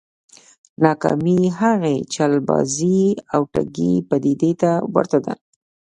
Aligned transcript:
ناکامي 0.83 1.39
هغې 1.59 1.95
چلبازې 2.13 3.01
او 3.33 3.41
ټګې 3.53 3.93
پديدې 4.09 4.51
ته 4.61 4.71
ورته 4.93 5.17
ده. 5.25 5.33